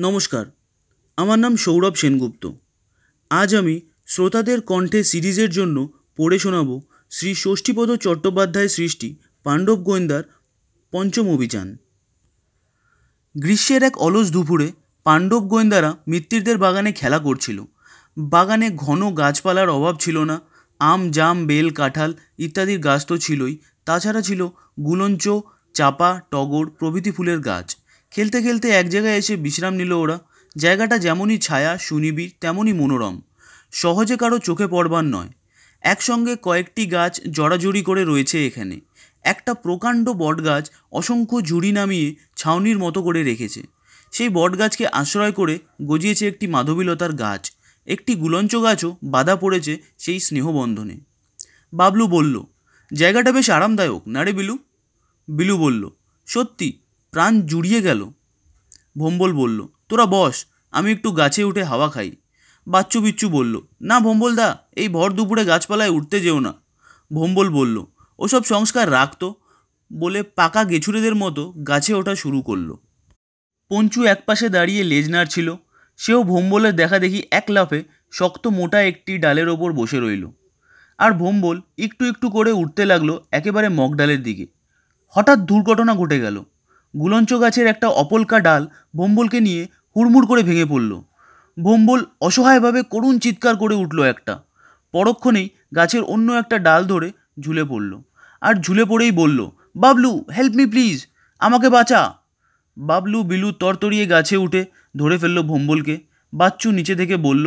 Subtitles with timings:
[0.00, 0.46] নমস্কার,
[1.16, 2.50] আমার নাম সৌরভ সেনগুপ্ত।
[3.30, 10.22] আজ আমি শ্রোতাদের কণ্ঠে সিরিজের জন্য পড়ে শোনাব শ্রী ষষ্ঠীপদ চট্টোপাধ্যায়ের সৃষ্টি পাণ্ডব গোয়েন্দার
[10.92, 11.76] পঞ্চম অভিযান।
[13.38, 14.72] গ্রীষ্মের এক অলস দুপুরে
[15.04, 17.64] পাণ্ডব গোয়েন্দারা মিত্তিরদের বাগানে খেলা করছিল।
[18.18, 20.40] বাগানে ঘন গাছপালার অভাব ছিল না,
[20.78, 24.48] আম, জাম, বেল, কাঁঠাল ইত্যাদির গাছ তো ছিলই। তাছাড়া ছিল
[24.84, 25.28] গুলঞ্চ,
[25.74, 27.77] চাপা, টগর প্রভৃতি ফুলের গাছ।
[28.10, 30.18] খেলতে খেলতে এক জায়গায় এসে বিশ্রাম নিল ওরা।
[30.56, 33.20] জায়গাটা যেমনই ছায়া, সুনিবিড়, তেমনই মনোরম।
[33.72, 35.28] সহজে কারও চোখে পড়বার নয়।
[35.80, 38.80] একসঙ্গে কয়েকটি গাছ জড়াজড়ি করে রয়েছে এখানে।
[39.22, 43.62] একটা প্রকাণ্ড বটগাছ অসংখ্য ঝুড়ি নামিয়ে ছাউনির মতো করে রেখেছে।
[44.12, 47.52] সেই বটগাছকে আশ্রয় করে গজিয়েছে একটি মাধবীলতার গাছ।
[47.86, 51.00] একটি গুলঞ্চ গাছও বাধা পড়েছে সেই স্নেহবন্ধনে।
[51.72, 52.42] বাবলু বলল,
[52.94, 54.58] জায়গাটা বেশ আরামদায়ক, না রে বিলু?
[55.28, 55.90] বিলু বলল,
[56.26, 56.72] সত্যি
[57.12, 58.10] প্রাণ জুড়িয়ে গেল।
[58.98, 62.10] ভম্বল বলল, তোরা বস, আমি একটু গাছে উঠে হাওয়া খাই।
[62.66, 66.52] বাচ্চু বিচ্ছু বলল, না ভম্বলদা এই ভর দুপুরে গাছপালায় উঠতে যেও না।
[67.12, 67.84] ভম্বল বলল,
[68.18, 69.34] ওসব সংস্কার রাখতো
[69.92, 72.74] বলে পাকা গেছুরেদের মতো গাছে ওঠা শুরু করল।
[73.70, 75.56] পঞ্চু একপাশে দাঁড়িয়ে লেজ নাড়ছিল
[75.96, 80.28] সেও ভোম্বলের দেখা দেখি এক লাফে শক্ত মোটা একটি ডালের ওপর বসে রইল।
[80.98, 84.46] আর ভোম্বল একটু একটু করে উঠতে লাগল একেবারে মগডালের দিকে।
[85.08, 86.44] হঠাৎ দুর্ঘটনা ঘটে গেল।
[87.00, 88.62] গুলঞ্চ গাছের একটা অপলকা ডাল
[88.96, 89.62] ভোম্বলকে নিয়ে
[89.94, 90.92] হুড়মুড় করে ভেঙে পড়ল।
[91.56, 94.34] ভোম্বল অসহায়ভাবে করুণ চিৎকার করে উঠল একটা।
[94.94, 95.46] পরক্ষণেই
[95.76, 97.08] গাছের অন্য একটা ডাল ধরে
[97.40, 97.92] ঝুলে পড়ল
[98.42, 99.40] আর ঝুলে পড়েই বলল,
[99.76, 100.96] বাবলু হেল্প মি প্লিজ
[101.40, 102.00] আমাকে বাঁচা।
[102.76, 104.62] বাবলু বিলু তরতরিয়ে গাছে উঠে
[104.96, 105.94] ধরে ফেলল ভম্বলকে
[106.32, 107.46] বাচ্চু নিচে থেকে বলল,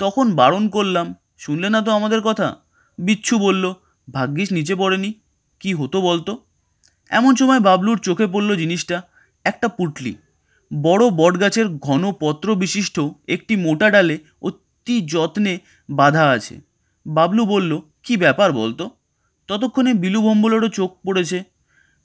[0.00, 1.06] তখন বারণ করলাম,
[1.38, 2.48] শুনলে না তো আমাদের কথা?
[2.98, 3.64] বিচ্ছু বলল,
[4.08, 5.10] ভাগ্যিস নিচে পড়েনি,
[5.60, 6.32] কি হতো বলতো?
[7.12, 9.02] এমন সময় বাবলুর চোখে পড়ল জিনিসটা,
[9.44, 10.14] একটা পুটলি।
[10.70, 15.58] বড় বটগাছের ঘন পত্র বিশিষ্ট একটি মোটা ডালে অতি যত্নে
[15.90, 16.54] বাঁধা আছে।
[17.06, 18.90] বাবলু বলল, কি ব্যাপার বলতো?
[19.48, 21.38] ততক্ষণে বিলু ভম্বলেরও চোখ পড়েছে।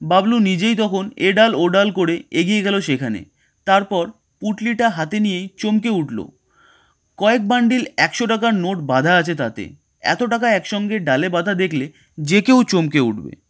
[0.01, 3.25] বাবলু নিজেই তখন এ ডাল ও ডাল করে এগিয়ে গেল সেখানে।
[3.65, 4.03] তারপর
[4.41, 6.17] পুটলিটা হাতে নিয়েই চমকে উঠল।
[7.17, 9.63] কয়েক বান্ডিল একশো টাকার নোট বাঁধা আছে তাতে।
[10.01, 13.46] এত টাকা একসঙ্গে ডালে বাঁধা দেখলে যে কেউ চমকে উঠবে।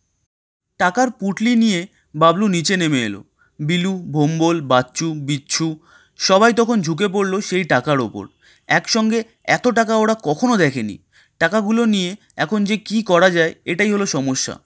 [0.77, 3.23] টাকার পুটলি নিয়ে বাবলু নিচে নেমে এলো।
[3.59, 5.77] বিলু, ভোম্বল, বাচ্চু, বিচ্ছু
[6.17, 8.27] সবাই তখন ঝুঁকে পড়ল সেই টাকার ওপর।
[8.67, 10.97] একসঙ্গে এত টাকা ওরা কখনো দেখেনি।
[11.39, 14.59] টাকাগুলো নিয়ে এখন যে কি করা যায়, এটাই হলো সমস্যা।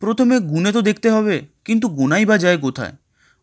[0.00, 2.92] প্রথমে গুনে তো দেখতে হবে, কিন্তু গুনাই বা যায় কোথায়?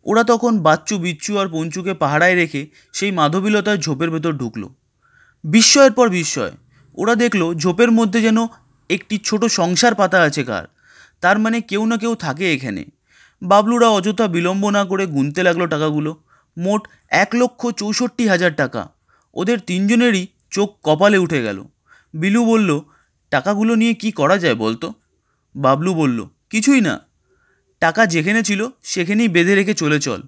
[0.06, 4.70] ওরা তখন বাচ্চু, বিচ্ছু আর পঞ্চুকে পাহারায় রেখে সেই মাধবীলতার ঝোপের ভেতর ঢুকলো।
[5.44, 6.52] বিস্ময়ের পর বিস্ময়।
[6.98, 8.38] ওরা দেখল ঝোপের মধ্যে যেন
[8.90, 10.77] একটি ছোট সংসার পাতা আছে কার।
[11.22, 12.86] তার মানে কেউ না কেউ থাকে এখানে।
[13.42, 16.24] বাবলুরা অযথা বিলম্ব না করে গুনতে লাগল টাকাগুলো।
[16.58, 18.90] মোট এক লক্ষ চৌষট্টি হাজার টাকা।
[19.34, 21.64] ওদের তিনজনেরই চোখ কপালে উঠে গেল।
[22.14, 22.82] বিলু বলল,
[23.30, 24.94] টাকাগুলো নিয়ে কি করা যায় বলতো?
[25.56, 27.00] বাবলু বলল, কিছুই না।
[27.80, 30.22] টাকা যেখানে ছিল সেখানেই বেঁধে রেখে চলে চল।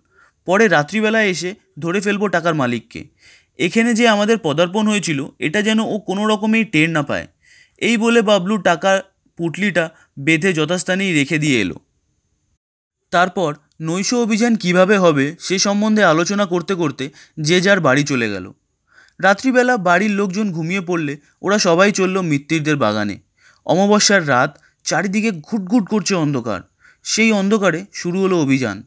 [0.45, 3.07] পরে রাত্রিবেলায় এসে ধরে ফেলব টাকার মালিককে।
[3.59, 7.27] এখানে যে আমাদের পদার্পণ হয়েছিল, এটা যেন ও কোনো রকমেই টের না পায়।
[7.77, 8.99] এই বলে বাবলু টাকার
[9.37, 9.89] পুটলিটা
[10.19, 11.75] বেঁধে যথাস্থানেই রেখে দিয়ে এলো।
[13.11, 17.09] তারপর নৈশ অভিযান কীভাবে হবে সে সম্বন্ধে আলোচনা করতে করতে
[17.39, 18.51] যে যার বাড়ি চলে গেল।
[19.19, 23.19] রাত্রিবেলা বাড়ির লোকজন ঘুমিয়ে পড়লে ওরা সবাই চলল মিত্তিরদের বাগানে।
[23.65, 26.61] অমাবস্যার রাত চারিদিকে ঘুটঘুট করছে অন্ধকার।
[27.03, 28.83] সেই অন্ধকারে শুরু হলো অভিযান।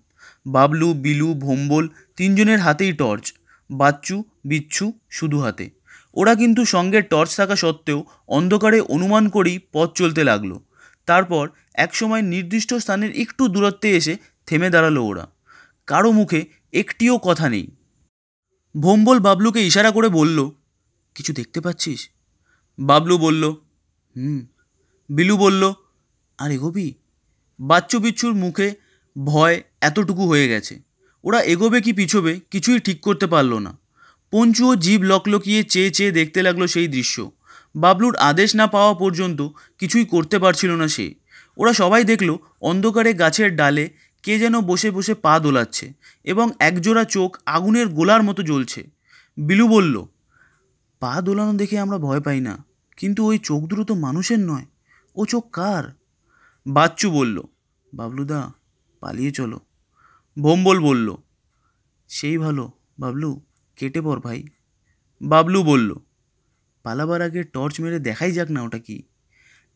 [0.47, 3.32] বাবলু, বিলু, ভোম্বল তিনজনের হাতেই টর্চ।
[3.70, 5.70] বাচ্চু, বিচ্ছু শুধু হাতে।
[6.14, 10.59] ওরা কিন্তু সঙ্গে টর্চ থাকা সত্ত্বেও অন্ধকারে অনুমান করেই পথ চলতে লাগল।
[11.06, 15.28] তারপর একসময় নির্দিষ্ট স্থানের একটু দূরত্বে এসে থেমে দাঁড়াল ওরা।
[15.86, 17.66] কারও মুখে একটিও কথা নেই।
[18.80, 20.50] ভোম্বল বাবলুকে ইশারা করে বলল,
[21.14, 22.10] কিছু দেখতে পাচ্ছিস?
[22.78, 23.50] বাবলু বলল,
[24.16, 24.46] হুম।
[25.08, 25.72] বিলু বলল,
[26.38, 26.94] আর এগোবি
[27.60, 28.74] বাচ্চু বিচ্ছুর মুখে
[29.24, 30.80] ভয় এতটুকু হয়ে গেছে।
[31.24, 33.78] ওরা এগোবে কি পিছোবে কিছুই ঠিক করতে পারল না।
[34.31, 37.31] পঞ্চুও জীব লকলকিয়ে চেয়ে চেয়ে দেখতে লাগল সেই দৃশ্য।
[37.74, 39.40] বাবলুর আদেশ না পাওয়া পর্যন্ত
[39.80, 41.06] কিছুই করতে পারছিল না সে।
[41.58, 42.30] ওরা সবাই দেখল
[42.60, 43.84] অন্ধকারে গাছের ডালে
[44.24, 45.86] কে যেন বসে বসে পা দোলাচ্ছে
[46.24, 48.80] এবং একজোড়া চোখ আগুনের গোলার মতো জ্বলছে।
[49.36, 49.94] বিলু বলল,
[51.02, 52.54] পা দোলানো দেখে আমরা ভয় পাই না,
[52.96, 54.66] কিন্তু ওই চোখ দুটো তো মানুষের নয়।
[55.16, 55.84] ও চোখ কার?
[56.66, 57.36] বাচ্চু বলল,
[57.92, 58.40] বাবলুদা,
[59.02, 59.58] পালিয়ে চলো।
[60.36, 61.08] ভোম্বল বলল,
[62.10, 62.64] সেই ভালো,
[62.98, 63.30] বাবলু,
[63.76, 64.40] কেটে পর ভাই।
[65.20, 65.90] বাবলু বলল
[66.82, 69.02] পালাবার আগে টর্চ মেরে দেখাই যাক না ওটা কি।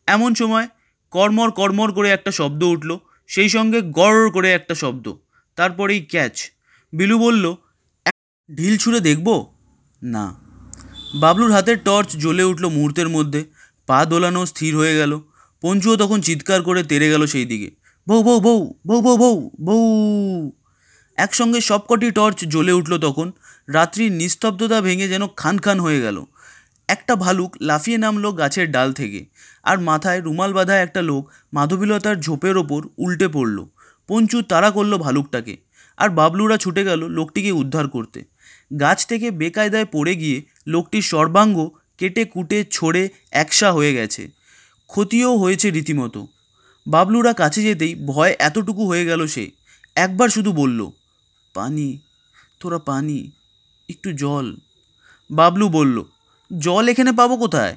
[0.06, 0.68] এমন সময়
[1.10, 5.12] কর্মর কর্মর করে একটা শব্দ উঠল, সেই সঙ্গে গড় করে একটা শব্দ,
[5.56, 6.50] তারপরেই ক্যাচ।
[6.92, 7.54] বিলু বলল
[8.56, 9.54] ঢিল ছুঁড়ে দেখব?
[10.02, 10.34] না।
[11.14, 13.44] বাবলুর হাতের টর্চ জ্বলে উঠল মুহূর্তের মধ্যে,
[13.86, 15.20] পা দোলানো স্থির হয়ে গেল,
[15.62, 17.70] পঞ্চুও তখন চিৎকার করে তেড়ে গেল সেই দিকে।
[18.08, 20.52] বউ বউ বউ বউ বউ বউ বউ।
[21.16, 23.32] একসঙ্গে সবকটি টর্চ জ্বলে উঠল তখন,
[23.68, 26.24] রাত্রির নিস্তব্ধতা ভেঙে যেন খান খান হয়ে গেল।
[26.88, 29.26] একটা ভালুক লাফিয়ে নামলো গাছের ডাল থেকে।
[29.64, 33.66] আর মাথায় রুমাল বাঁধা একটা লোক মাধবীলতার ঝোপের ওপর উল্টে পড়ল।
[34.08, 35.56] পঞ্চু তাড়া করল ভালুকটাকে।
[35.96, 38.24] আর বাবলুরা ছুটে গেল লোকটিকে উদ্ধার করতে।
[38.80, 41.68] গাছ থেকে বেকায়দায় পড়ে গিয়ে লোকটির সর্বাঙ্গ
[41.98, 44.30] কেটে কুটে ছড়ে একসা হয়ে গেছে।
[44.86, 46.26] ক্ষতিও হয়েছে রীতিমতো।
[46.86, 49.50] বাবলুরা কাছে যেতেই ভয় এতটুকু হয়ে গেল সে।
[49.96, 50.90] একবার শুধু বলল,
[51.54, 51.98] পানি,
[52.60, 53.30] তোরা পানি,
[53.88, 54.56] একটু জল।
[55.30, 56.04] বাবলু বলল
[56.50, 57.76] জল এখানে পাবো কোথায়?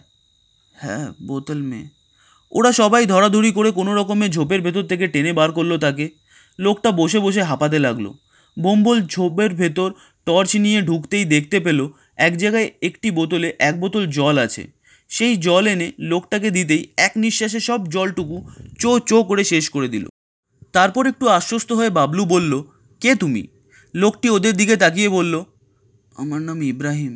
[0.75, 1.81] হ্যাঁ বোতল মে
[2.51, 6.09] ওরা সবাই ধরাধরি করে কোনো রকমে ঝোপের ভেতর থেকে টেনে বার করল তাকে।
[6.59, 8.05] লোকটা বসে বসে হাঁপাতে লাগল।
[8.57, 9.89] বোম্বল ঝোপের ভেতর
[10.25, 11.79] টর্চ নিয়ে ঢুকতেই দেখতে পেল
[12.17, 14.63] এক জায়গায় একটি বোতলে এক বোতল জল আছে।
[15.09, 18.37] সেই জল এনে লোকটাকে দিতেই এক নিঃশ্বাসে সব জলটুকু
[18.79, 20.05] চো চো করে শেষ করে দিল।
[20.71, 22.53] তারপর একটু আশ্বস্ত হয়ে বাবলু বলল,
[23.01, 23.47] কে তুমি?
[23.93, 25.33] লোকটি ওদের দিকে তাকিয়ে বলল,
[26.15, 27.13] আমার নাম ইব্রাহিম।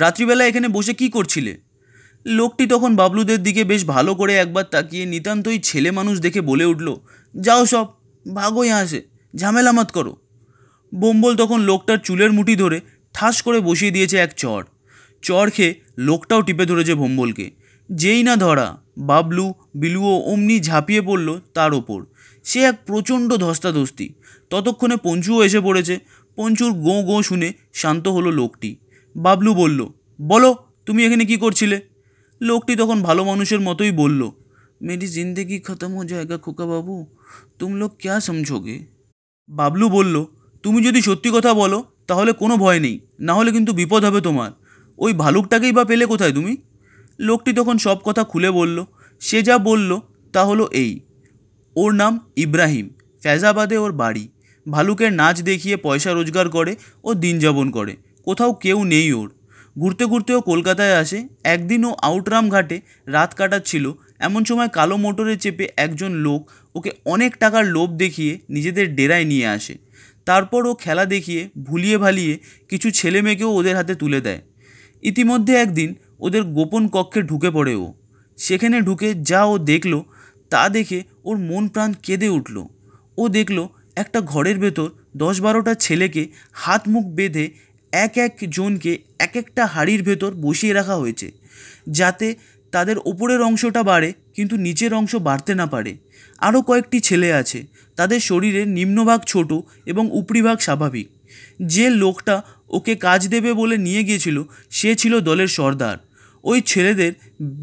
[0.00, 1.52] রাত্রিবেলা এখানে বসে কি করছিলে?
[2.26, 6.88] লোকটি তখন বাবলুদের দিকে বেশ ভালো করে একবার তাকিয়ে নিতান্তই ছেলে মানুষ দেখে বলে উঠল,
[7.34, 7.86] যাও সব,
[8.26, 9.00] ভাগোই আসে
[9.36, 10.16] ঝামেলা মত করো।
[10.94, 12.80] বোম্বল তখন লোকটার চুলের মুঠি ধরে
[13.14, 14.62] ঠাস করে বসিয়ে দিয়েছে এক চর।
[15.22, 17.50] চর খেয়ে লোকটাও টিপে ধরেছে ভোম্বলকে
[17.90, 18.66] যেই না ধরা,
[18.98, 22.00] বাবলু, বিলুও অমনি ঝাঁপিয়ে পড়ল তার ওপর।
[22.44, 24.06] সে এক প্রচণ্ড ধস্তাধস্তি।
[24.50, 25.98] ততক্ষণে পঞ্চুও এসে পড়েছে।
[26.36, 28.76] পঞ্চুর গোঁ গোঁ শুনে শান্ত হলো লোকটি।
[29.16, 29.86] বাবলু বলল,
[30.20, 31.80] বলো, তুমি এখানে কি করছিলে?
[32.40, 34.30] লোকটি তখন ভালো মানুষের মতোই বলল
[34.82, 37.06] মেরি জিন্দেগি খতম হো জায়গা খোকা বাবু,
[37.58, 38.86] তুম লোক ক্যা সমঝোগে?
[39.48, 40.24] বাবলু বলল,
[40.62, 44.50] তুমি যদি সত্যি কথা বলো, তাহলে কোনো ভয় নেই, না হলে কিন্তু বিপদ হবে তোমার।
[44.98, 46.56] ওই ভালুকটাকেই বা পেলে কোথায় তুমি?
[47.18, 48.84] লোকটি তখন সব কথা খুলে বলল,
[49.20, 50.00] সে যা বলল,
[50.32, 51.00] তা হলো এই।
[51.76, 52.88] ওর নাম ইব্রাহিম,
[53.22, 54.28] ফ্যাজাবাদে ওর বাড়ি।
[54.70, 59.28] ভালুকের নাচ দেখিয়ে পয়সা রোজগার করে ও দিন যাপন করে। কোথাও কেউ নেই ওর।
[59.78, 63.84] ঘুরতে ঘুরতেও কলকাতায় আসে। একদিন ও আউটরাম ঘাটে রাত কাটাচ্ছিল।
[64.18, 66.40] এমন সময় কালো মোটরে চেপে একজন লোক
[66.74, 69.74] ওকে অনেক টাকার লোভ দেখিয়ে নিজেদের ডেরায় নিয়ে আসে।
[70.26, 72.38] তারপর ও খেলা দেখিয়ে, ভুলিয়ে ভালিয়ে
[72.68, 74.40] কিছু ছেলে মেয়েকেও ওদের হাতে তুলে দেয়।
[75.02, 77.94] ইতিমধ্যে একদিন ওদের গোপন কক্ষে ঢুকে পড়ে ও।
[78.38, 80.02] সেখানে ঢুকে যা ও দেখল,
[80.50, 82.56] তা দেখে ওর মন প্রাণ কেঁদে উঠল।
[83.18, 83.58] ও দেখল,
[83.96, 86.22] একটা ঘরের ভেতর দশ বারোটা ছেলেকে
[86.52, 87.44] হাত মুখ বেঁধে
[87.92, 91.28] এক এক জনকে এক একটা হাড়ির ভেতর বসিয়ে রাখা হয়েছে,
[91.88, 92.34] যাতে
[92.72, 95.92] তাদের ওপরের অংশটা বাড়ে কিন্তু নিচের অংশ বাড়তে না পারে।
[96.38, 97.66] আরও কয়েকটি ছেলে আছে,
[97.96, 99.50] তাদের শরীরের নিম্নভাগ ছোট
[99.86, 101.06] এবং উপরিভাগ স্বাভাবিক।
[101.60, 104.36] যে লোকটা ওকে কাজ দেবে বলে নিয়ে গিয়েছিল,
[104.70, 105.96] সে ছিল দলের সর্দার।
[106.44, 107.12] ওই ছেলেদের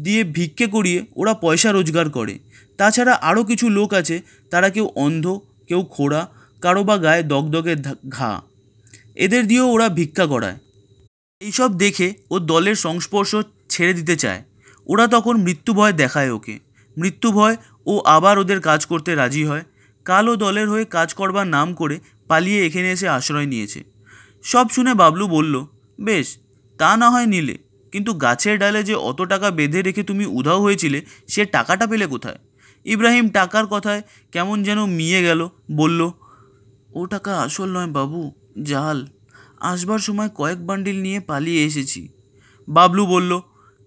[0.02, 2.38] দিয়ে ভিক্ষে করিয়ে ওরা পয়সা রোজগার করে।
[2.78, 4.16] তাছাড়া আরও কিছু লোক আছে,
[4.50, 5.24] তারা কেউ অন্ধ,
[5.68, 6.22] কেউ খোড়া,
[6.62, 7.74] কারও বা গায়ে দগদগে
[8.08, 8.32] ঘা।
[9.16, 10.56] এদের দিয়েও ওরা ভিক্ষা করায়
[11.40, 13.36] এইসব দেখে ও দলের সংস্পর্শ
[13.68, 14.42] ছেড়ে দিতে চায়।
[14.86, 16.58] ওরা তখন মৃত্যু ভয় দেখায় ওকে।
[16.98, 17.56] মৃত্যু ভয়
[17.86, 19.62] ও আবার ওদের কাজ করতে রাজি হয়।
[20.04, 23.84] কাল দলের হয়ে কাজ করবার নাম করে পালিয়ে এখানে এসে আশ্রয় নিয়েছে।
[24.42, 25.66] সব শুনে বাবলু বলল,
[26.00, 26.38] বেশ,
[26.78, 27.58] তা না হয় নিলে।
[27.92, 32.38] কিন্তু গাছের ডালে যে অত টাকা বেঁধে রেখে তুমি উধাও হয়েছিলে, সে টাকাটা পেলে কোথায়?
[32.84, 36.10] ইব্রাহিম টাকার কথায় কেমন যেন মিয়ে গেল, বলল,
[36.94, 38.98] ও টাকা আসল নয় বাবু। জাল,
[39.60, 42.08] আসবার সময় কয়েক বান্ডিল নিয়ে পালিয়ে এসেছি।
[42.68, 43.32] বাবলু বলল,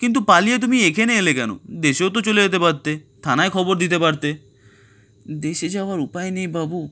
[0.02, 1.52] কিন্তু পালিয়ে তুমি এখানে এলে কেন?
[1.86, 2.92] দেশেও তো চলে যেতে পারতে,
[3.24, 4.30] থানায় খবর দিতে পারতে।
[5.42, 6.90] দেশে যাওয়ার উপায় নেই বাবু,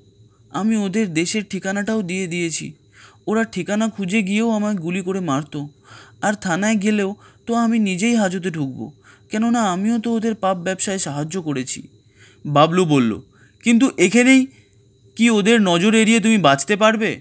[0.52, 2.74] আমি ওদের দেশের ঠিকানাটাও দিয়ে দিয়েছি।
[3.28, 5.60] ওরা ঠিকানা খুঁজে গিয়েও আমায় গুলি করে মারতো,
[6.22, 7.16] আর থানায় গেলেও
[7.46, 8.92] তো আমি নিজেই হাজতে ঢুকবো,
[9.32, 11.80] কেননা আমিও তো ওদের পাপ ব্যবসায় সাহায্য করেছি।
[12.46, 13.12] বাবলু বলল,
[13.64, 14.42] কিন্তু এখানেই
[15.18, 17.12] কি ওদের নজর এড়িয়ে তুমি বাঁচতে পারবে?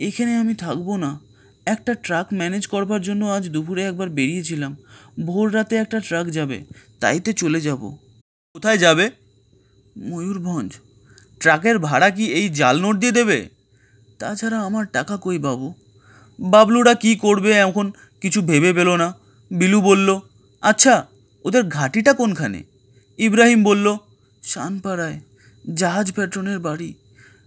[0.00, 1.10] এখানে আমি থাকব না।
[1.66, 4.72] একটা ট্রাক ম্যানেজ করবার জন্য আজ দুপুরে একবার বেরিয়েছিলাম।
[5.26, 6.58] ভোর রাতে একটা ট্রাক যাবে,
[7.00, 7.82] তাইতে চলে যাব।
[8.54, 9.06] কোথায় যাবে?
[10.08, 10.70] ময়ূরভঞ্জ।
[11.40, 13.38] ট্রাকের ভাড়া কি এই জাল নোট দিয়ে দেবে?
[14.18, 15.68] তাছাড়া আমার টাকা কই বাবু
[16.38, 17.86] বাবলুরা কি করবে এখন
[18.22, 19.08] কিছু ভেবে পেল না।
[19.50, 20.08] বিলু বলল
[20.62, 20.94] আচ্ছা
[21.44, 22.60] ওদের ঘাটিটা কোনখানে?
[23.18, 23.86] ইব্রাহিম বলল,
[24.42, 25.18] শানপাড়ায়,
[25.64, 26.90] জাহাজ প্যাট্রনের বাড়ি।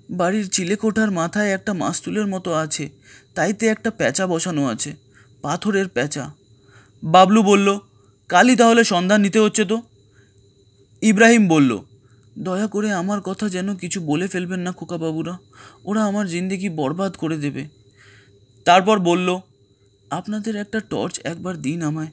[0.09, 2.89] বাড়ির চিলেকোঠার মাথায় একটা মাস্তুলের মতো আছে,
[3.35, 4.93] তাইতে একটা প্যাঁচা বসানো আছে,
[5.41, 6.31] পাথরের প্যাঁচা।
[7.03, 7.79] বাবলু বলল,
[8.27, 9.81] কালই তাহলে সন্ধান নিতে হচ্ছে তো?
[11.01, 11.79] ইব্রাহিম বলল,
[12.39, 15.37] দয়া করে আমার কথা যেন কিছু বলে ফেলবেন না খোকাবাবুরা,
[15.85, 17.67] ওরা আমার জিন্দেগি বরবাদ করে দেবে।
[18.65, 19.39] তারপর বলল,
[20.11, 22.11] আপনাদের একটা টর্চ একবার দিন আমায়,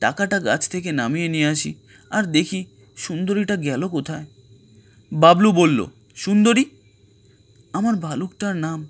[0.00, 1.74] টাকাটা গাছ থেকে নামিয়ে নিয়ে আসি,
[2.10, 2.64] আর দেখি
[2.96, 4.24] সুন্দরীটা গেল কোথায়?
[5.12, 6.64] বাবলু বলল, সুন্দরী?
[7.72, 8.88] আমার ভালুকটার নাম।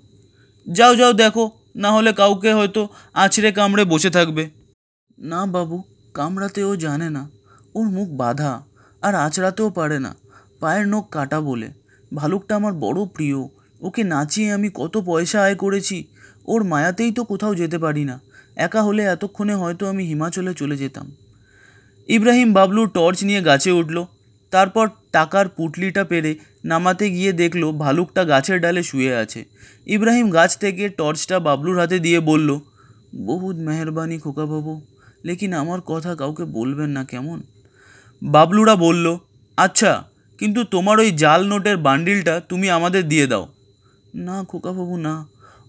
[0.71, 4.49] যাও যাও, দেখো, না হলে কাউকে হয়তো আছড়ে কামড়ে বসে থাকবে।
[5.19, 5.83] না বাবু
[6.13, 7.29] কামড়াতে ও জানে না।
[7.75, 8.63] ওর মুখ বাঁধা
[9.01, 10.15] আর আঁচড়াতেও পারে না।
[10.59, 11.69] পায়ের নখ কাটা বলে।
[12.15, 13.35] ভালুকটা আমার বড় প্রিয়।
[13.81, 16.03] ওকে নাচিয়ে আমি কত পয়সা আয় করেছি।
[16.45, 18.19] ওর মায়াতেই তো কোথাও যেতে পারি না।
[18.55, 21.15] একা হলে এতক্ষণে হয়তো আমি হিমাচলে চলে যেতাম।
[22.07, 24.05] ইব্রাহিম বাবলু টর্চ নিয়ে গাছে উঠল।
[24.51, 26.31] তারপর টাকার পুটলিটা পেরে
[26.65, 29.41] নামাতে গিয়ে দেখল ভালুকটা গাছের ডালে শুয়ে আছে।
[29.87, 32.49] ইব্রাহিম গাছ থেকে টর্চটা বাবলুর হাতে দিয়ে বলল,
[33.29, 34.73] বহুত মেহরবানি খোকাবাবু
[35.25, 37.39] লেকিন আমার কথা কাউকে বলবেন না কেমন?
[38.21, 39.05] বাবলুরা বলল
[39.57, 39.91] আচ্ছা
[40.39, 43.45] কিন্তু তোমার ওই জাল নোটের বান্ডিলটা তুমি আমাদের দিয়ে দাও।
[44.27, 45.13] না খোকাবাবু না,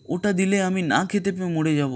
[0.09, 1.95] ওটা দিলে আমি না খেতে পেয়ে মরে যাব।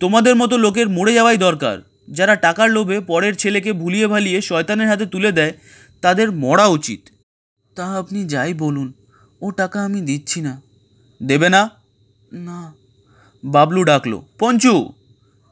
[0.00, 1.76] তোমাদের মতো লোকের মরে যাওয়াই দরকার।
[2.08, 5.52] যারা টাকার লোভে পরের ছেলেকে ভুলিয়ে ভালিয়ে শয়তানের হাতে তুলে দেয়,
[6.00, 7.00] তাদের মরা উচিত।
[7.74, 8.92] তা আপনি যাই বলুন,
[9.40, 10.62] ও টাকা আমি দিচ্ছি না।
[11.22, 11.70] দেবে না?
[12.32, 12.74] না।
[13.44, 14.92] বাবলু ডাকলো, পঞ্চু!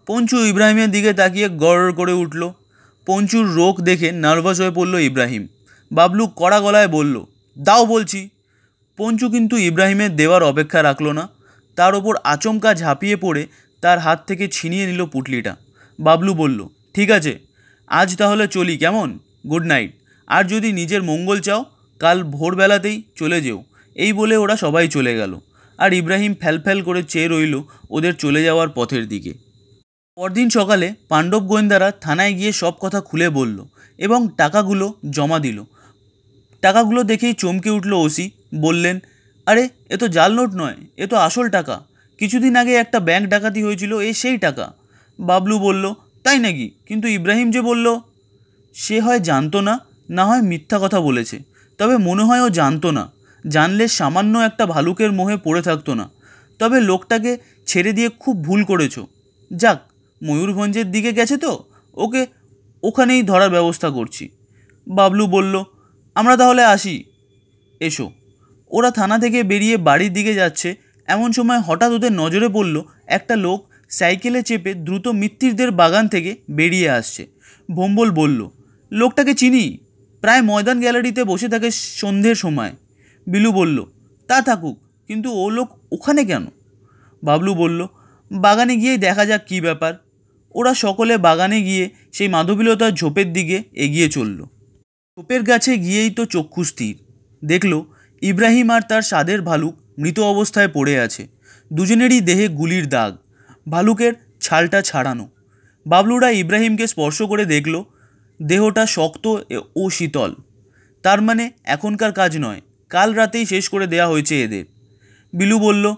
[0.07, 2.53] পঞ্চু ইব্রাহিমের দিকে তাকিয়ে গড় করে উঠল।
[3.07, 5.49] পঞ্চুর রোগ দেখে নার্ভাস হয়ে পড়ল ইব্রাহিম।
[5.93, 7.25] বাবলু কড়া গলায় বলল,
[7.59, 8.29] দাও বলছি।
[8.97, 11.29] পঞ্চু কিন্তু ইব্রাহিমের দেওয়ার অপেক্ষা রাখল না।
[11.77, 13.47] তার ওপর আচমকা ঝাঁপিয়ে পড়ে
[13.81, 15.57] তার হাত থেকে ছিনিয়ে নিল পুটলিটা।
[16.01, 17.39] বাবলু বলল, ঠিক আছে,
[17.87, 19.19] আজ তাহলে চলি, কেমন?
[19.49, 19.93] Good night.
[20.27, 21.65] আর যদি নিজের মঙ্গল চাও,
[21.99, 25.39] কাল ভোরবেলাতেই চলে যেও। এই বলে ওরা সবাই চলে গেল।
[25.79, 29.35] আর ইব্রাহিম ফ্যালফ্যাল করে চেয়ে রইল ওদের চলে যাওয়ার পথের দিকে।
[30.17, 33.65] পরদিন সকালে পাণ্ডব গোয়েন্দারা থানায় গিয়ে সব কথা খুলে বলল
[33.99, 35.65] এবং টাকাগুলো জমা দিল।
[36.61, 38.99] টাকাগুলো দেখেই চমকে উঠল ওসি, বললেন,
[39.47, 41.85] আরে, এ তো জাল নোট নয়, এ তো আসল টাকা।
[42.19, 44.73] কিছুদিন আগে একটা ব্যাংক ডাকাতি হয়েছিল, এ সেই টাকা।
[45.23, 46.71] বাবলু বলল, তাই নাকি?
[46.87, 47.99] কিন্তু ইব্রাহিম যে বলল,
[48.75, 51.39] সে হয় জানতো না না হয় মিথ্যা কথা বলেছে।
[51.79, 53.13] তবে মনে হয় ও জানতো না।
[53.49, 56.11] জানলে সামান্য একটা ভালুকের মোহে পড়ে থাকতো না।
[56.59, 58.99] তবে লোকটাকে ছেড়ে দিয়ে খুব ভুল করেছ।
[59.53, 59.91] যাক,
[60.23, 61.65] ময়ূরভঞ্জের দিকে গেছে তো?
[61.95, 62.27] ওকে
[62.83, 64.29] ওখানেই ধরার ব্যবস্থা করছি।
[64.89, 65.65] বাবলু বলল,
[66.15, 67.05] আমরা তাহলে আসি।
[67.81, 68.11] এসো।
[68.71, 70.75] ওরা থানা থেকে বেরিয়ে বাড়ির দিকে যাচ্ছে।
[71.07, 76.91] এমন সময় হঠাৎ ওদের নজরে পড়ল একটা লোক সাইকেলে চেপে দ্রুত মিত্তিরদের বাগান থেকে বেরিয়ে
[76.91, 77.27] আসছে।
[77.71, 78.51] ভম্বল বলল,
[78.93, 79.79] লোকটাকে চিনি?
[80.21, 82.73] প্রায় ময়দান গ্যালারিতে বসে থাকে সন্ধ্যের সময়।
[83.27, 83.85] বিলু বলল,
[84.29, 84.77] তা থাকুক,
[85.09, 86.47] কিন্তু ও লোক ওখানে কেন?
[87.23, 87.87] বাবলু বলল,
[88.33, 89.95] বাগানে গিয়েই দেখা যাক কী ব্যাপার।
[90.55, 94.43] ওরা সকলে বাগানে গিয়ে সেই মাধবীলতার ঝোপের দিকে এগিয়ে চলল।
[95.19, 96.95] ঝোপের গাছে গিয়েই তো চক্ষু স্থির।
[97.45, 97.85] দেখল,
[98.23, 101.29] ইব্রাহিম আর তার সাদের ভালুক মৃত অবস্থায় পড়ে আছে।
[101.73, 103.17] দুজনেরই দেহে গুলির দাগ।
[103.67, 105.29] ভালুকের ছালটা ছাড়ানো।
[105.87, 107.85] বাবলুরা ইব্রাহিমকে স্পর্শ করে দেখল,
[108.43, 109.43] দেহটা শক্ত
[109.77, 110.35] ও শীতল।
[111.03, 114.65] তার মানে এখনকার কাজ নয়, কাল রাতেই শেষ করে দেয়া হয়েছে এদের।
[115.33, 115.95] বিলু বলল,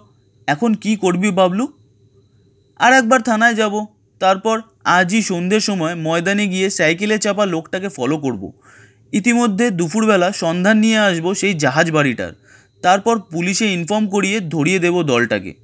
[0.46, 1.72] এখন কি করবি বাবলু?
[2.78, 3.86] আর একবার থানায় যাব,
[4.20, 8.52] তারপর আজই সন্ধ্যের সময় ময়দানে গিয়ে সাইকেলে চাপা লোকটাকে ফলো করব।
[9.12, 12.32] ইতিমধ্যে দুপুরবেলা সন্ধান নিয়ে আসব সেই জাহাজ বাড়িটার।
[12.82, 15.63] তারপর পুলিশে ইনফর্ম করিয়ে ধরিয়ে দেব দলটাকে।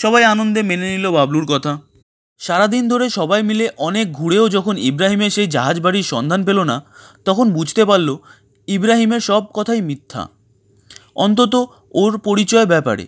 [0.00, 1.72] সবাই আনন্দে মেনে নিল বাবলুর কথা।
[2.40, 6.76] সারাদিন ধরে সবাই মিলে অনেক ঘুরেও যখন ইব্রাহিমের সেই জাহাজ বাড়ির সন্ধান পেল না,
[7.24, 8.08] তখন বুঝতে পারল
[8.68, 10.22] ইব্রাহিমের সব কথাই মিথ্যা।
[11.14, 11.54] অন্তত
[11.94, 13.04] ওর পরিচয় ব্যাপারে।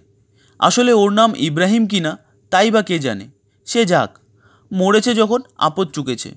[0.60, 2.12] আসলে ওর নাম ইব্রাহিম কিনা,
[2.50, 3.26] তাই বা কে জানে।
[3.66, 4.10] সে যাক,
[4.72, 6.30] মরেছে যখন আপদ চুকেছে।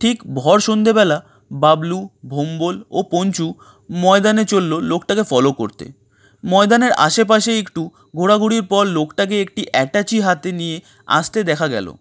[0.00, 1.18] ঠিক ভর সন্ধেবেলা
[1.52, 3.46] বাবলু, ভোম্বল ও পঞ্চু
[3.90, 5.99] ময়দানে চলল লোকটাকে ফলো করতে।
[6.44, 11.94] ময়দানের আশেপাশে একটু ঘোরাঘুরির পর লোকটাকে একটি অ্যাটাচি হাতে নিয়ে আসতে দেখা গেল।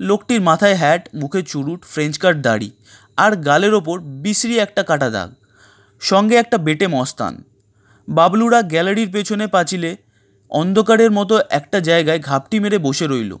[0.00, 2.70] লোকটির মাথায় হ্যাট মুখে চুরুট ফ্রেঞ্চ কাট দাড়ি
[3.16, 5.30] আর গালের ওপর বিশ্রী একটা কাটা দাগ,
[6.00, 7.44] সঙ্গে একটা বেটে মস্তান।
[8.08, 9.96] বাবলুরা গ্যালারির পেছনে পাঁচিলে
[10.50, 13.36] অন্ধকারের মতো একটা জায়গায় ঘাপটি মেরে বসে রইল।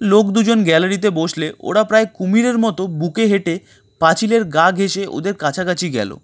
[0.00, 3.60] লোক দুজন গ্যালারিতে বসলে ওরা প্রায় কুমিরের মতো বুকে হেঁটে
[3.98, 6.16] পাঁচিলের গা ঘেঁষে ওদের কাছাকাছি গেল।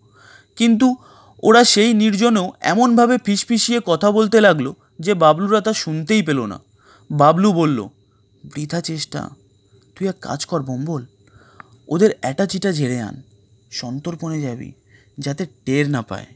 [0.56, 0.96] কিন্তু
[1.42, 6.60] ওরা সেই নির্জনেও এমনভাবে ফিসফিসিয়ে কথা বলতে লাগল যে বাবলুরা তা শুনতেই পেল না।
[7.10, 7.88] বাবলু বলল,
[8.44, 9.30] বৃথা চেষ্টা।
[9.96, 11.06] তুই এক কাজ কর বম্বল।
[11.88, 13.22] ওদের অ্যাটাচিটা ঝেড়ে আন।
[13.70, 14.72] সন্তর্পণে যাবি,
[15.18, 16.26] যাতে টের না পায়।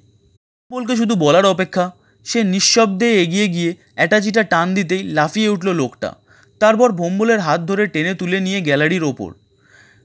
[0.73, 1.91] বলকে শুধু বলার অপেক্ষা,
[2.25, 6.15] সে নিঃশব্দে এগিয়ে গিয়ে অ্যাটাচিটা টান দিতেই লাফিয়ে উঠল লোকটা।
[6.59, 9.35] তারপর ভম্বলের হাত ধরে টেনে তুলে নিয়ে গ্যালারির ওপর।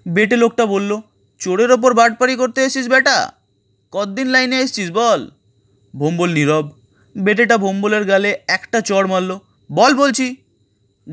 [0.07, 1.01] বেটে লোকটা বলল,
[1.39, 3.33] চোরের ওপর বাটপারি করতে এসিস বেটা?
[3.91, 5.29] কতদিন লাইনে এসছিস বল?
[5.95, 6.69] ভোম্বল নীরব।
[7.17, 9.37] বেটেটা ভোম্বলের গালে একটা চড় মারল।
[9.71, 10.35] বল বলছি।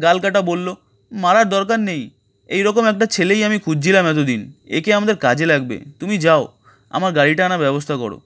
[0.03, 0.75] গালকাটা বলল,
[1.13, 2.11] মারার দরকার নেই।
[2.49, 6.49] এই রকম একটা ছেলেই আমি খুঁজছিলাম এতদিন। একে আমাদের কাজে লাগবে। তুমি যাও।
[6.91, 8.21] আমার গাড়িটা আনার ব্যবস্থা করো।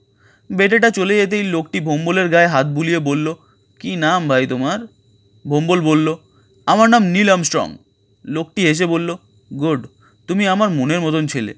[0.51, 3.33] বেটেটা চলে যেতেই লোকটি ভোম্বলের গায়ে হাত বুলিয়ে বলল,
[3.79, 4.79] কি নাম ভাই তোমার?
[5.47, 6.15] ভোম্বল বলল,
[6.65, 7.77] আমার নাম নীল আমস্ট্রং।
[8.25, 9.15] লোকটি হেসে বলল,
[9.59, 9.87] গুড।
[10.27, 11.55] তুমি আমার মনের মতন ছেলে।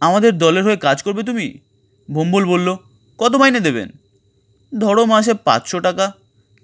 [0.00, 1.58] আমাদের দলের হয়ে কাজ করবে তুমি?
[2.10, 2.76] ভোম্বল বলল,
[3.18, 3.88] কত মাইনে দেবেন?
[4.72, 6.12] ধরো মাসে পাঁচশো টাকা।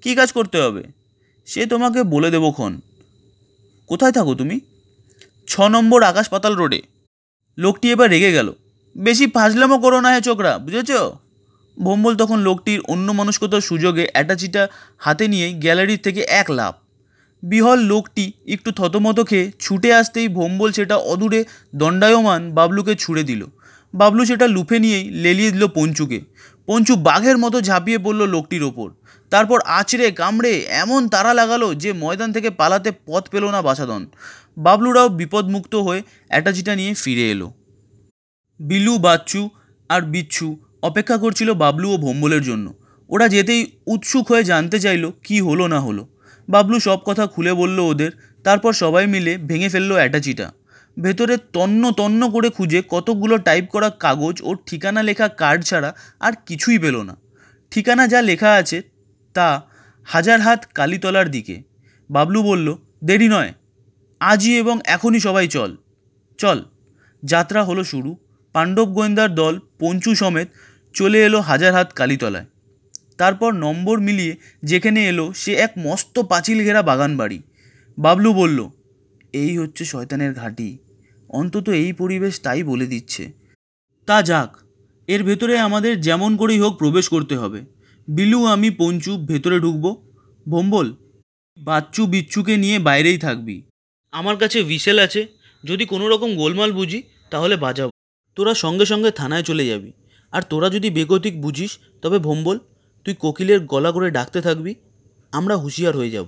[0.03, 0.83] কী কাজ করতে হবে?
[1.47, 2.81] সে তোমাকে বলে দেবো ক্ষণ
[3.88, 4.61] কোথায় থাকো তুমি?
[5.47, 6.83] ছ নম্বর আকাশ পাতাল রোডে।
[7.59, 8.53] লোকটি এবার রেগে গেল।
[8.97, 10.91] বেশি ফাজলামো করো না হে চোকরা, বুঝেছ?
[11.79, 16.75] ভোম্বল তখন লোকটির অন্য মনস্কতার সুযোগে অ্যাটাচিটা হাতে নিয়ে গ্যালারির থেকে এক লাভ
[17.43, 23.43] বিহল লোকটি একটু থতমত খেয়ে ছুটে আসতেই ভোম্বল সেটা অদূরে দণ্ডায়মান বাবলুকে ছুড়ে দিল।
[23.95, 26.21] বাবলু সেটা লুফে নিয়েই লেলিয়ে দিল পঞ্চুকে।
[26.69, 28.90] পঞ্চু বাঘের মতো ঝাঁপিয়ে পড়ল লোকটির ওপর।
[29.31, 30.52] তারপর আছড়ে কামড়ে
[30.83, 34.02] এমন তারা লাগালো যে ময়দান থেকে পালাতে পথ পেল না বাসাদন
[34.57, 37.52] বাবলুরাও বিপদমুক্ত হয়ে অ্যাটাচিটা নিয়ে ফিরে এলো।
[38.61, 39.50] বিলু বাচ্চু
[39.90, 42.75] আর বিচ্ছু অপেক্ষা করছিল বাবলু ও ভোম্বলের জন্য।
[43.11, 46.09] ওরা যেতেই উৎসুক হয়ে জানতে চাইলো কি হলো না হলো।
[46.49, 48.11] বাবলু সব কথা খুলে বলল ওদের,
[48.45, 50.47] তারপর সবাই মিলে ভেঙে ফেলল অ্যাটাচিটা।
[50.97, 56.33] ভেতরে তন্ন তন্ন করে খুঁজে কতগুলো টাইপ করা কাগজ ও ঠিকানা লেখা কার্ড ছাড়া আর
[56.47, 57.15] কিছুই পেল না।
[57.71, 58.83] ঠিকানা যা লেখা আছে
[59.35, 59.49] তা
[60.07, 61.62] হাজার হাত কালীতলার দিকে।
[62.11, 62.69] বাবলু বলল,
[63.05, 63.53] দেরি নয়।
[64.21, 65.71] আজই এবং এখনই সবাই চল।
[66.38, 66.59] চল।
[67.23, 68.11] যাত্রা হলো শুরু।
[68.55, 70.49] পাণ্ডব গোয়েন্দার দল পঞ্চু সমেত
[70.95, 72.47] চলে এলো হাজার হাত কালীতলায়।
[73.17, 77.38] তারপর নম্বর মিলিয়ে যেখানে এলো সে এক মস্ত পাঁচিল ঘেরা বাগান বাড়ি
[77.99, 78.59] বাবলু বলল,
[79.33, 80.69] এই হচ্ছে শয়তানের ঘাঁটি।
[81.28, 83.33] অন্তত এই পরিবেশ তাই বলে দিচ্ছে।
[84.06, 84.56] তা যাক,
[85.06, 87.62] এর ভেতরে আমাদের যেমন করেই হোক প্রবেশ করতে হবে।
[88.09, 90.12] বিলু, আমি, পঞ্চু, ভেতরে ঢুকবো।
[90.49, 90.97] ভম্বল,
[91.59, 93.62] বাচ্চু, বিচ্ছুকে নিয়ে বাইরেই থাকবি।
[94.12, 95.26] আমার কাছে ভিসেল আছে,
[95.64, 97.91] যদি কোনো রকম গোলমাল বুঝি, তাহলে বাজাবো।
[98.34, 99.93] তোরা সঙ্গে সঙ্গে থানায় চলে যাবি।
[100.32, 102.58] আর তোরা যদি বেগতিক বুঝিস, তবে ভম্বল,
[103.04, 104.75] তুই কোকিলের গলা করে ডাকতে থাকবি,
[105.32, 106.26] আমরা হুঁশিয়ার হয়ে যাব।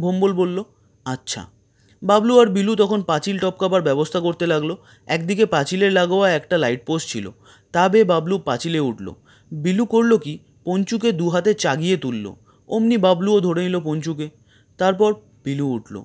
[0.00, 0.64] ভম্বল বলল
[1.04, 1.55] আচ্ছা।
[2.02, 7.08] বাবলু আর বিলু তখন পাঁচিল টপকাবার ব্যবস্থা করতে লাগল। একদিকে পাঁচিলের লাগোয়া একটা লাইট পোস্ট
[7.08, 7.30] ছিল।
[7.72, 9.14] তা বেয়ে বাবলু পাঁচিলে উঠল।
[9.52, 10.38] বিলু করল কি?
[10.64, 12.34] পঞ্চুকে দু হাতে চাগিয়ে তুলল।
[12.68, 14.30] অমনি বাবলুও ধরে নিল পঞ্চুকে।
[14.78, 16.02] তারপর বিলু উঠল।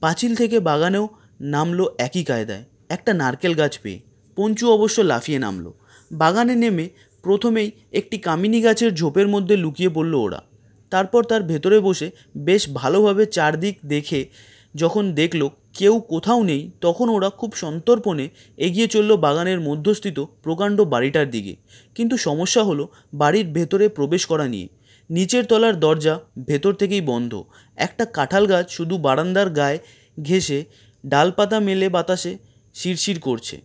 [0.00, 1.08] পাঁচিল থেকে বাগানেও
[1.40, 4.00] নামলো একই কায়দায়। একটা নারকেল গাছ পেয়ে।
[4.36, 5.74] পঞ্চু অবশ্য লাফিয়ে নামলো।
[6.12, 6.88] বাগানে নেমে
[7.22, 10.42] প্রথমেই একটি কামিনী গাছের ঝোপের মধ্যে লুকিয়ে পড়ল ওরা।
[10.90, 14.28] তারপর তার ভেতরে বসে বেশ ভালোভাবে চারদিক দেখে
[14.74, 21.30] যখন দেখল কেউ কোথাও নেই, তখন ওরা খুব সন্তর্পণে এগিয়ে চলল বাগানের মধ্যস্থিত প্রকাণ্ড বাড়িটার
[21.30, 21.56] দিকে।
[21.94, 24.68] কিন্তু সমস্যা হলো বাড়ির ভেতরে প্রবেশ করা নিয়ে।
[25.10, 27.44] নিচের তলার দরজা ভেতর থেকেই বন্ধ।
[27.76, 29.78] একটা কাঁঠাল গাছ শুধু বারান্দার গায়ে
[30.22, 30.64] ঘেঁষে
[31.06, 32.38] ডালপাতা মেলে বাতাসে
[32.74, 33.60] শিরশির করছে।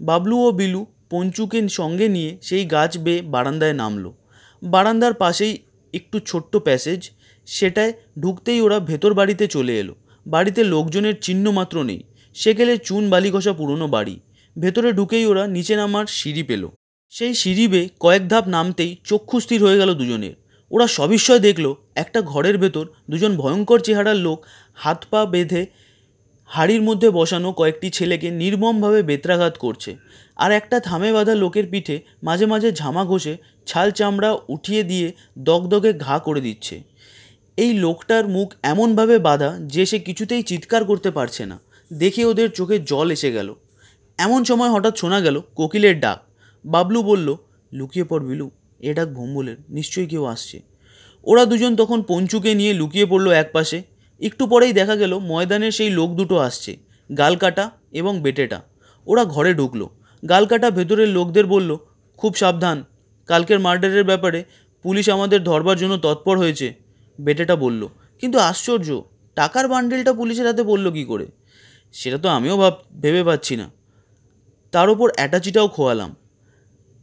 [0.00, 4.14] বাবলু ও বিলু পঞ্চুকে সঙ্গে নিয়ে সেই গাছ বেয়ে বারান্দায় নামলো।
[4.62, 5.58] বারান্দার পাশেই
[5.94, 7.10] একটু ছোট্ট প্যাসেজ,
[7.46, 9.94] সেটায় ঢুকতেই ওরা ভেতর বাড়িতে চলে এলো।
[10.26, 12.02] বাড়িতে লোকজনের চিহ্ন মাত্র নেই।
[12.34, 14.20] সেকেলে চুন বালি ঘষা পুরনো বাড়ি।
[14.58, 16.68] ভেতরে ঢুকেই ওরা নিচে নামার সিঁড়ি পেল।
[17.10, 20.34] সেই সিঁড়ি বেয়ে কয়েক ধাপ নামতেই চক্ষু স্থির হয়ে গেল দুজনের।
[20.70, 25.66] ওরা সবিস্ময় দেখল, একটা ঘরের ভেতর দুজন ভয়ঙ্কর চেহারার লোক হাত পা বেঁধে
[26.46, 29.96] হাড়ির মধ্যে বসানো কয়েকটি ছেলেকে নির্মমভাবে বেত্রাঘাত করছে।
[30.36, 35.92] আর একটা থামে বাঁধা লোকের পিঠে মাঝে মাঝে ঝামা ঘষে ছাল চামড়া উঠিয়ে দিয়ে দগদগে
[35.92, 36.89] ঘা করে দিচ্ছে।
[37.56, 41.60] এই লোকটার মুখ এমনভাবে বাঁধা যে সে কিছুতেই চিৎকার করতে পারছে না।
[41.92, 43.54] দেখে ওদের চোখে জল এসে গেল।
[44.18, 46.18] এমন সময় হঠাৎ শোনা গেল কোকিলের ডাক।
[46.64, 47.36] বাবলু বলল,
[47.72, 50.62] লুকিয়ে পড় বিলু, এ ডাক ভম্বলের, নিশ্চয়ই কেউ আসছে।
[51.24, 53.82] ওরা দুজন তখন পঞ্চুকে নিয়ে লুকিয়ে পড়ল একপাশে।
[54.20, 56.76] একটু পরেই দেখা গেল ময়দানের সেই লোক দুটো আসছে,
[57.18, 58.62] গালকাটা এবং বেটেটা।
[59.06, 59.90] ওরা ঘরে ঢুকলো।
[60.28, 61.76] গালকাটা ভেতরের লোকদের বলল,
[62.16, 62.84] খুব সাবধান,
[63.26, 64.44] কালকের মার্ডারের ব্যাপারে
[64.82, 66.89] পুলিশ আমাদের ধরবার জন্য তৎপর হয়েছে।
[67.24, 67.82] বেটেটা বলল,
[68.22, 68.88] কিন্তু আশ্চর্য,
[69.36, 71.26] টাকার বান্ডেলটা পুলিশের হাতে পড়ল কী করে?
[71.94, 73.66] সেটা তো আমিও ভাব, ভেবে পাচ্ছি না।
[74.72, 76.10] তার ওপর অ্যাটাচিটাও খোয়ালাম।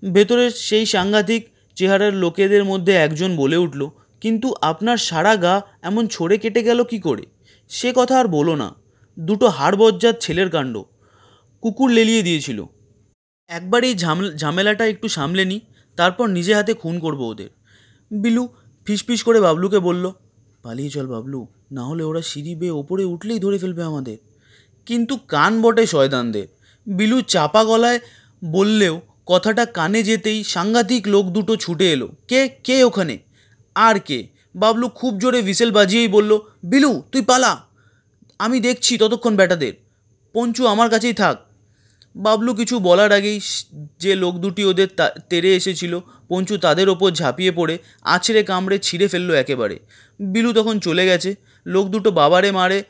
[0.04, 1.42] ভেতরের সেই সাংঘাতিক
[1.78, 3.82] চেহারার লোকেদের মধ্যে একজন বলে উঠল,
[4.22, 7.24] কিন্তু আপনার সারা গা এমন ছড়ে কেটে গেল কি করে?
[7.72, 8.70] সে কথা আর বলো না,
[9.18, 10.76] দুটো হাড়বজ্জাত ছেলের কাণ্ড।
[11.64, 12.60] কুকুর লেলিয়ে দিয়েছিল।
[13.50, 15.58] একবার এই ঝাম, ঝামেলাটা একটু সামলে নি,
[15.98, 17.50] তারপর নিজে হাতে খুন করব ওদের।
[18.12, 18.44] বিলু
[18.88, 20.12] ফিসফিস করে বাবলুকে বলল,
[20.64, 24.18] পালিয়ে চল বাবলু, না হলে ওরা সিঁড়ি বেয়ে ওপরে উঠলেই ধরে ফেলবে আমাদের।
[24.86, 26.48] কিন্তু কান বটে শয়তানদের।
[26.88, 28.00] বিলু চাপা গলায়
[28.46, 32.50] বললেও কথাটা কানে যেতেই সাংঘাতিক লোক দুটো ছুটে এলো। কে?
[32.64, 33.18] কে ওখানে?
[33.76, 34.28] আর কে?
[34.56, 37.62] বাবলু খুব জোরে ভিসেল বাজিয়েই বলল, বিলু, তুই পালা।
[38.40, 39.74] আমি দেখছি ততক্ষণ ব্যাটাদের।
[40.34, 41.47] পঞ্চু আমার কাছেই থাক।
[42.18, 43.40] বাবলু কিছু বলার আগেই
[44.00, 46.00] যে লোক দুটি ওদের তা- তেড়ে এসেছিল,
[46.30, 49.80] পঞ্চু তাদের ওপর ঝাঁপিয়ে পড়ে, আছড়ে কামড়ে ছিঁড়ে ফেলল একেবারে।
[50.20, 52.84] বিলু তখন চলে গেছে, লোক দুটো বাবারে মারে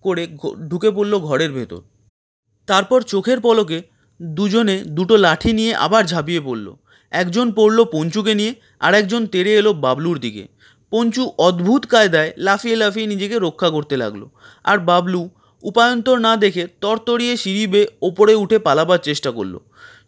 [0.00, 0.26] করে
[0.68, 1.80] ঢুকে পড়ল ঘরের ভেতর।
[2.66, 3.82] তারপর চোখের পলকে
[4.22, 6.76] দুজনে দুটো লাঠি নিয়ে আবার ঝাঁপিয়ে পড়ল।
[7.10, 10.48] একজন পড়ল পঞ্চুকে নিয়ে আর একজন তেড়ে এলো বাবলুর দিকে।
[10.90, 14.26] পঞ্চু অদ্ভুত কায়দায় লাফিয়ে লাফিয়ে নিজেকে রক্ষা করতে লাগল।
[14.64, 15.30] আর বাবলু
[15.62, 19.58] উপায়ন্তর না দেখে তরতরিয়ে সিঁড়ি বেয়ে ওপরে উঠে পালাবার চেষ্টা করল।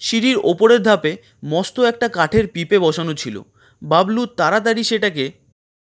[0.00, 3.42] সিঁড়ির ওপরের ধাপে মস্ত একটা কাঠের পিপে বসানো ছিল।
[3.82, 5.32] বাবলু তাড়াতাড়ি সেটাকে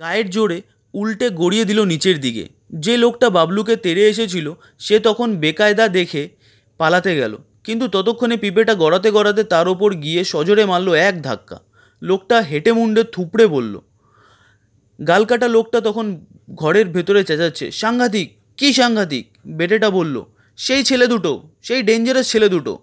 [0.01, 0.63] গায়ের জোরে
[0.95, 6.29] উল্টে গড়িয়ে দিল নিচের দিকে। যে লোকটা বাবলুকে তেড়ে এসেছিল, সে তখন বেকায়দা দেখে
[6.79, 11.59] পালাতে গেল। কিন্তু ততক্ষণে পিঁপেটা গড়াতে গড়াতে তার ওপর গিয়ে সজোরে মারল এক ধাক্কা।
[12.03, 13.75] লোকটা হেঁটে মুন্ডে থুপড়ে বলল,
[14.99, 16.07] গালকাটা লোকটা তখন
[16.55, 19.25] ঘরের ভেতরে চেঁচাচ্ছে। সাংঘাতিক কী সাংঘাতিক?
[19.47, 20.25] বেটেটা বলল,
[20.57, 22.79] সেই ছেলে দুটো, সেই ডেঞ্জারাস ছেলে দুটো।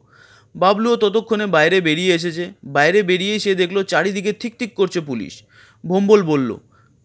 [0.55, 5.43] বাবলুও ততক্ষণে বাইরে বেরিয়ে এসেছে। বাইরে বেরিয়ে সে দেখল চারিদিকে ঠিক করছে পুলিশ।
[5.85, 6.57] ভোম্বল বলল,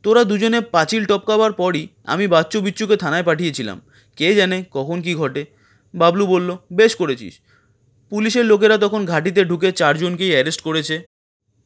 [0.03, 3.81] তোরা দুজনে পাঁচিল টপকাবার পরই আমি বাচ্চু বিচ্চুকে থানায় পাঠিয়েছিলাম।
[4.17, 5.45] কে জানে কখন কি ঘটে?
[5.95, 7.41] বাবলু বলল, বেশ করেছিস।
[8.11, 11.03] পুলিশের লোকেরা তখন ঘাঁটিতে ঢুকে চারজনকেই অ্যারেস্ট করেছে।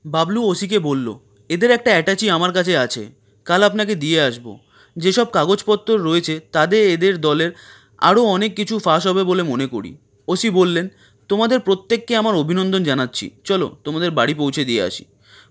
[0.05, 3.03] বাবলু ওসিকে বলল, এদের একটা অ্যাটাচি আমার কাছে আছে।
[3.45, 4.59] কাল আপনাকে দিয়ে আসব।
[4.97, 7.51] যেসব কাগজপত্র রয়েছে তাদের এদের দলের
[7.99, 9.97] আরও অনেক কিছু ফাঁস হবে বলে মনে করি।
[10.29, 10.89] ওসি বললেন,
[11.29, 15.05] তোমাদের প্রত্যেককে আমার অভিনন্দন জানাচ্ছি। চলো, তোমাদের বাড়ি পৌঁছে দিয়ে আসি।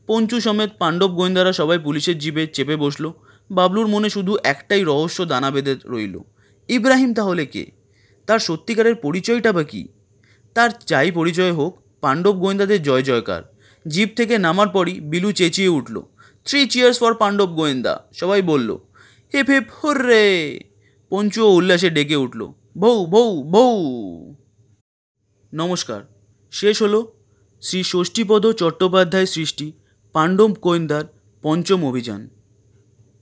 [0.08, 3.12] পঞ্চু সমেত পাণ্ডব গোয়েন্দারা সবাই পুলিশের জিপে চেপে বসল।
[3.52, 6.20] বাবলুর মনে শুধু একটাই রহস্য দানা বেঁধে রইল।
[6.70, 7.72] ইব্রাহিম তাহলে কে?
[8.26, 9.88] তার সত্যিকারের পরিচয়টা বা কী?
[10.54, 13.44] তার যাই পরিচয় হোক, পাণ্ডব গোয়েন্দাদের জয় জয়কার।
[13.88, 16.02] জিপ থেকে নামার পরই বিলু চেঁচিয়ে উঠল,
[16.46, 18.78] থ্রি চিয়ার্স ফর পাণ্ডব গোয়েন্দা। সবাই বলল
[19.36, 20.24] হিপ হেপ হুররে
[21.10, 22.42] পঞ্চুও উল্লাসে ডেকে উঠল,
[22.78, 23.76] বউ বউ বউ।
[25.54, 26.02] নমস্কার,
[26.52, 27.00] শেষ হলো
[27.62, 29.68] শ্রী ষষ্ঠীপদ চট্টোপাধ্যায় সৃষ্টি
[30.14, 31.06] পাণ্ডব গোয়েন্দার
[31.42, 32.30] পঞ্চম অভিযান।